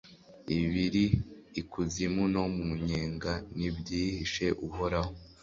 ibiri 0.57 1.05
ikuzimu 1.61 2.23
no 2.33 2.43
mu 2.57 2.67
nyenga 2.87 3.33
ntibyihishe 3.55 4.45
uhoraho 4.67 5.13